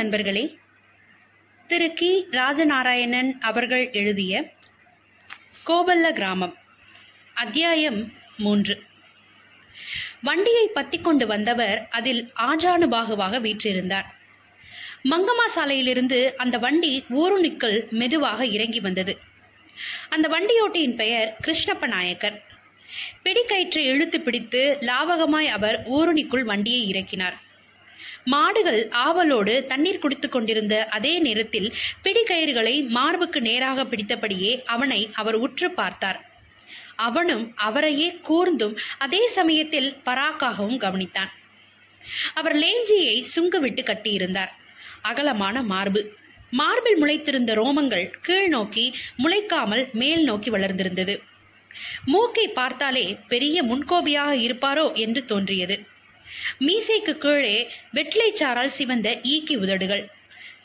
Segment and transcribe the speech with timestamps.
[0.00, 0.58] நண்பர்களே
[1.66, 2.26] திரு கி.
[2.30, 4.52] ராஜநாராயணன் அவர்கள் எழுதிய
[5.66, 6.54] கோபல்ல கிராமம்
[7.34, 8.82] அத்தியாயம் மூன்று.
[10.22, 14.08] வண்டியை பத்தி கொண்டு வந்தவர் அதில் ஆஜானுபாகுவாக வீற்றிருந்தார்.
[15.04, 19.18] மங்கம்மா சாலையிலிருந்து அந்த வண்டி ஊருணிக்குள் மெதுவாக இறங்கி வந்தது.
[20.08, 22.42] அந்த வண்டியோட்டியின் பெயர் கிருஷ்ணப்ப நாயக்கர்
[23.22, 27.38] பிடிக்கயிற்றை இழுத்து பிடித்து லாவகமாய் அவர் ஊருணிக்குள் வண்டியை இறக்கினார்.
[28.24, 36.28] மாடுகள் ஆவலோடு தண்ணீர் குடித்துக் கொண்டிருந்த அதே நேரத்தில் பிடிக்கயிறுகளை மார்புக்கு நேராக பிடித்தபடியே அவனை அவர் உற்று பார்த்தார்.
[36.96, 41.30] அவனும் அவரையே கூர்ந்தும் அதே சமயத்தில் பராக்காகவும் கவனித்தான்.
[42.34, 44.52] அவர் லேஞ்சியை சுங்குவிட்டு கட்டியிருந்தார்.
[45.02, 46.18] அகலமான மார்பு.
[46.50, 51.14] மார்பில் முளைத்திருந்த ரோமங்கள் கீழ் நோக்கி முளைக்காமல் மேல் நோக்கி வளர்ந்திருந்தது.
[52.04, 55.76] மூக்கை பார்த்தாலே பெரிய முன்கோபியாக இருப்பாரோ என்று தோன்றியது.
[56.66, 60.08] மீசைக்கு கீழே வெற்றிலைச்சாரால் சிவந்த ஈக்கி உதடுகள்.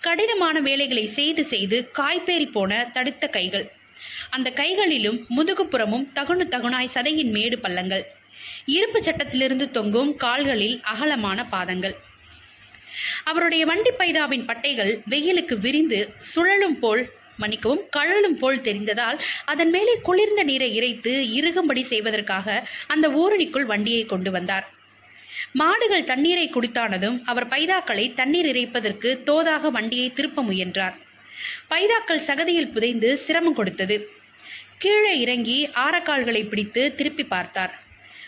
[0.00, 3.70] கடினமான வேலைகளை செய்து செய்து காய்பேறி போன தடுத்த கைகள்.
[4.30, 8.04] அந்த கைகளிலும் முதுகுப்புறமும் தகுனு தகுனாய் சதையின் மேடு பள்ளங்கள்.
[8.64, 11.94] இருப்பு சட்டத்திலிருந்து தொங்கும் கால்களில் அகலமான பாதங்கள்.
[13.24, 20.42] அவருடைய வண்டி பைதாவின் பட்டைகள் வெயிலுக்கு விரிந்து சுழலும் போல் மன்னிக்கவும் கழலும் போல் தெரிந்ததால் அதன் மேலே குளிர்ந்த
[20.42, 24.73] நீரை இறைத்து இறுகும்படி செய்வதற்காக அந்த ஊரணிக்குள் வண்டியை கொண்டு வந்தார்.
[25.52, 30.94] மாடுகள் தண்ணீரை குடித்தானதும் அவர் பைதாக்களை தண்ணீர் இறைப்பதற்கு தோதாக வண்டியை திருப்ப முயன்றார்.
[31.70, 34.08] பைதாக்கள் சகதியில் புதைந்து சிரமம் கொடுத்தது.
[34.78, 37.82] கீழே இறங்கி ஆரக்கால்களை பிடித்து திருப்பி பார்த்தார்.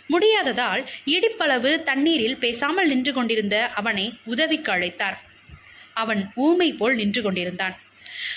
[0.08, 5.16] முடியாததால் இடிப்பளவு தண்ணீரில் பேசாமல் நின்று கொண்டிருந்த அவனை உதவிக்கு அழைத்தார்.
[5.94, 7.76] அவன் ஊமை போல் நின்று கொண்டிருந்தான்.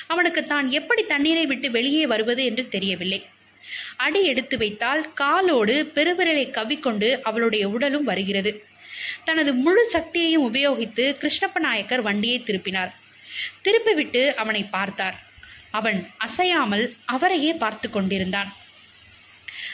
[0.07, 3.25] அவனுக்கு தான் எப்படி தண்ணீரை விட்டு வெளியே வருவது என்று தெரியவில்லை.
[3.97, 8.63] அடி எடுத்து வைத்தால் காலோடு பெருவிரலை கவ்விக்கொண்டு அவளுடைய உடலும் வருகிறது.
[9.23, 12.93] தனது முழு சக்தியையும் உபயோகித்து கிருஷ்ணப்ப நாயக்கர் வண்டியை திருப்பினார்.
[13.63, 15.17] திருப்பிவிட்டு அவனை பார்த்தார்.
[15.71, 18.49] அவன் அசையாமல் அவரையே பார்த்து கொண்டிருந்தான்.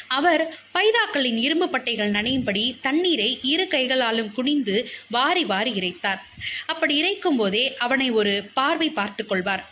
[0.07, 0.43] அவர்
[0.73, 4.75] பைதாக்களின் இரும்பு பட்டைகள் நனையும்படி தண்ணீரை இரு கைகளாலும் குனிந்து
[5.09, 6.21] வாரி வாரி இறைத்தார்.
[6.65, 9.63] அப்படி இறைக்கும் போதே அவனை ஒரு பார்வை பார்த்து கொள்வார்.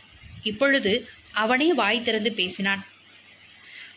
[0.44, 0.94] இப்பொழுது
[1.32, 2.82] அவனே வாய் திறந்து பேசினான்.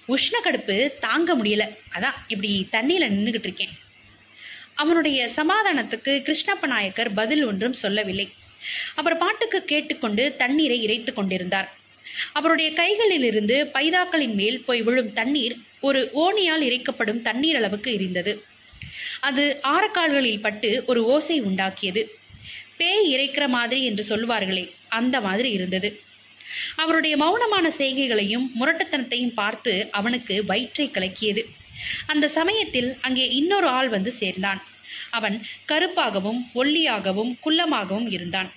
[0.09, 1.65] உஷ்ண கடுப்பு தாங்க முடியல.
[1.95, 3.75] அதான் இப்படி தண்ணியில நின்றுகிட்டு இருக்கேன்.
[4.83, 8.27] அவனுடைய சமாதானத்துக்கு கிருஷ்ணப்ப நாயக்கர் பதில் ஒன்றும் சொல்லவில்லை.
[8.95, 11.69] அவர் பாட்டுக்கு கேட்டுக்கொண்டு தண்ணீரை இறைத்து கொண்டிருந்தார்.
[12.33, 18.33] அவருடைய கைகளில் இருந்து பைதாக்களின் மேல் போய் விழும் தண்ணீர் ஒரு ஓணியால் இறைக்கப்படும் தண்ணீர் அளவுக்கு இருந்தது.
[19.21, 19.45] அது
[19.75, 22.03] ஆரக்கால்களில் பட்டு ஒரு ஓசை உண்டாக்கியது.
[22.77, 24.65] பேய் இறைக்கிற மாதிரி என்று சொல்வார்களே
[24.99, 25.91] அந்த மாதிரி இருந்தது.
[26.77, 31.43] அவருடைய மௌனமான செய்கைகளையும் முரட்டுத்தனத்தையும் பார்த்து அவனுக்கு வயிற்றை கலக்கியது.
[32.07, 34.65] அந்த சமயத்தில் அங்கே இன்னொரு ஆள் வந்து சேர்ந்தான்.
[35.11, 38.53] அவன் கருப்பாகவும் ஒல்லியாகவும் குள்ளமாகவும் இருந்தான்.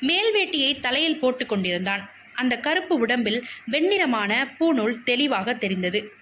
[0.00, 6.12] மேல்வேட்டியை தலையில் போட்டுக்கொண்டிருந்தான் அந்த கருப்பு உடம்பில் வெண்ணிறமான பூநூல் தெளிவாக தெரிந்தது.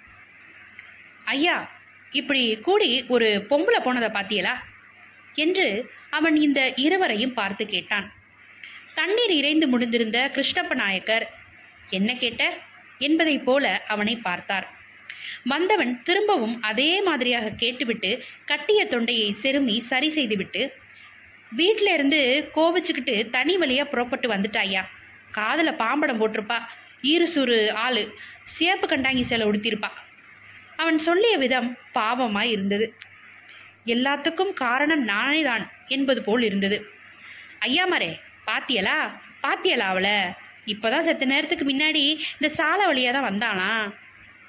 [1.24, 1.70] ஐயா
[2.10, 4.54] இப்படி கூடி ஒரு பொம்பளை போனதை பாத்தியலா?
[5.34, 8.12] என்று அவன் இந்த இருவரையும் பார்த்து கேட்டான்.
[8.94, 11.30] தண்ணீர் இறைந்து முடிந்திருந்த கிருஷ்ணப்ப நாயக்கர்
[11.90, 12.58] என்ன கேட்ட?
[12.98, 14.77] என்பதைப் போல அவனை பார்த்தார்.
[15.44, 18.10] வந்தவன் திரும்பவும் அதே மாதிரியாக கேட்டுவிட்டு
[18.44, 20.62] கட்டிய தொண்டையை செருமி சரி செய்துவிட்டு
[21.56, 24.82] வீட்டில இருந்து கோபிச்சுக்கிட்டு தனி வழியா புறப்பட்டு வந்துட்டாயா
[25.30, 26.58] காதல பாம்படம் போட்டிருப்பா.
[27.02, 28.02] ஈருசூறு ஆளு.
[28.44, 29.90] சேப்பு கண்டாங்கி சேலை உடுத்திருப்பா
[30.76, 32.86] அவன் சொல்லிய விதம் பாவமாய் இருந்தது.
[33.84, 36.78] எல்லாத்துக்கும் காரணம் நானே தான் என்பது போல் இருந்தது.
[37.60, 38.10] ஐயாமரே
[38.46, 38.98] பாத்தியலா?
[39.42, 40.16] பாத்தியலா அவளை?
[40.66, 42.02] இப்போதான் செத்த நேரத்துக்கு முன்னாடி
[42.36, 43.70] இந்த சாலை வழியாக தான் வந்தானா?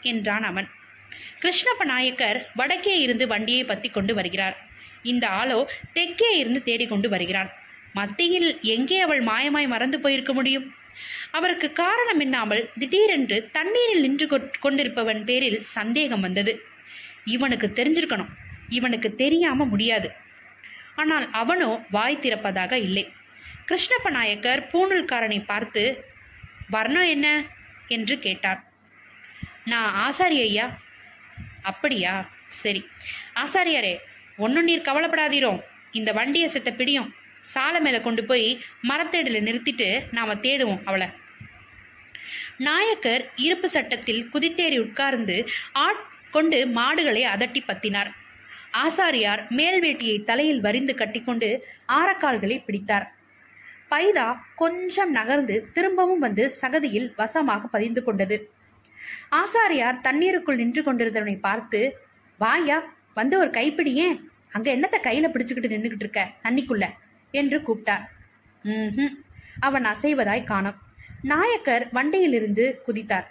[0.01, 0.69] என்றான் அவன்.
[1.39, 4.57] கிருஷ்ணப்ப நாயக்கர் வடக்கே இருந்து வண்டியை பத்தி கொண்டு வருகிறார்.
[5.03, 7.49] இந்த ஆளோ தெற்கே இருந்து தேடிக்கொண்டு வருகிறான்.
[7.93, 10.73] மத்தியில் எங்கே அவள் மாயமாய் மறந்து போயிருக்க முடியும்?
[11.31, 16.65] அவருக்கு காரணம் இன்னாமல் திடீரென்று தண்ணீரில் நின்று கொண்டிருப்பவன் பேரில் சந்தேகம் வந்தது.
[17.25, 18.27] இவனுக்கு தெரிஞ்சிருக்கணும்.
[18.69, 20.11] இவனுக்கு தெரியாம முடியாது.
[20.95, 23.11] ஆனால் அவனோ வாய் திறப்பதாக இல்லை.
[23.65, 26.03] கிருஷ்ணப்ப நாயக்கர் பூணூல்காரனை பார்த்து
[26.69, 27.45] வர்ணம் என்ன?
[27.87, 28.68] என்று கேட்டார்.
[29.69, 30.65] நான் ஆசாரி ஐயா.
[31.61, 32.13] அப்படியா?
[32.47, 32.81] சரி.
[33.33, 33.97] ஆசாரியாரே
[34.37, 35.61] ஒன்றும் நீர் கவலைப்படாதீரோ.
[35.91, 37.13] இந்த வண்டியை செத்த பிடியும்.
[37.41, 38.47] சாலை மேலே கொண்டு போய்
[38.89, 41.07] மரத்தேடில் நிறுத்திட்டு நாம் தேடுவோம் அவளை.
[42.57, 48.11] நாயக்கர் இருப்பு சட்டத்தில் குதித்தேறி உட்கார்ந்து ஆட் கொண்டு மாடுகளை அதட்டி பத்தினார்.
[48.71, 53.07] ஆசாரியார் மேல் வேட்டியை தலையில் வரிந்து கட்டிக்கொண்டு ஆரக்கால்களை பிடித்தார்.
[53.91, 58.51] பைதா கொஞ்சம் நகர்ந்து திரும்பவும் வந்து சகதியில் வசமாக பதிந்து கொண்டது.
[59.29, 61.81] ஆசாரியார் தண்ணீருக்குள் நின்று கொண்டிருந்தவனை பார்த்து
[62.39, 62.77] வாயா
[63.13, 64.17] வந்து ஒரு கைப்பிடி ஏன்?
[64.49, 66.21] அங்க என்னத்த கையில பிடிச்சுக்கிட்டு நின்றுகிட்டு இருக்க?
[66.43, 66.85] தண்ணிக்குள்ள?
[67.33, 68.05] என்று கூப்பிட்டார்.
[68.65, 69.17] ம்
[69.59, 70.77] அவன் அசைவதாய் காணோம்.
[71.21, 73.27] நாயக்கர் வண்டியிலிருந்து குதித்தார்.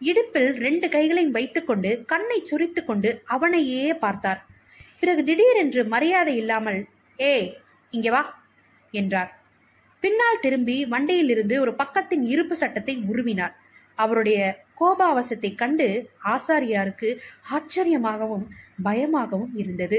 [0.00, 4.40] இடுப்பில் ரெண்டு கைகளையும் வைத்துக்கொண்டு கண்ணை சுரித்து கொண்டு அவனையே பார்த்தார்.
[5.00, 6.80] பிறகு திடீரென்று மரியாதை இல்லாமல்
[7.18, 7.32] ஏ
[7.92, 8.22] இங்கே வா
[8.94, 9.30] என்றார்.
[10.02, 13.54] பின்னால் திரும்பி வண்டியிலிருந்து ஒரு பக்கத்தின் இருப்பு சட்டத்தை உருவினார்.
[14.04, 14.40] அவருடைய
[14.80, 15.88] கோபாவசத்தை கண்டு
[16.34, 17.08] ஆசாரியாருக்கு
[17.50, 18.46] ஆச்சரியமாகவும்
[18.82, 19.98] பயமாகவும் இருந்தது.